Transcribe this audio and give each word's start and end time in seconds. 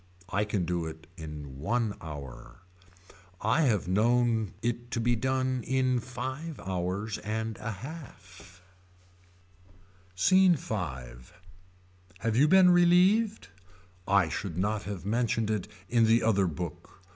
I 0.29 0.45
can 0.45 0.65
do 0.65 0.87
it 0.87 1.05
in 1.15 1.59
one 1.59 1.93
hour. 2.01 2.63
I 3.39 3.61
have 3.65 3.87
known 3.87 4.55
it 4.63 4.89
to 4.89 4.99
be 4.99 5.15
done 5.15 5.61
in 5.61 5.99
five 5.99 6.59
hours 6.59 7.19
and 7.19 7.55
a 7.59 7.69
half 7.69 8.63
SCENE 10.15 10.55
V. 10.55 10.73
Have 12.17 12.35
you 12.35 12.47
been 12.47 12.71
relieved. 12.71 13.49
I 14.07 14.27
should 14.27 14.57
not 14.57 14.85
have 14.85 15.05
mentioned 15.05 15.51
it 15.51 15.67
in 15.87 16.05
the 16.05 16.23
other 16.23 16.47
book. 16.47 17.03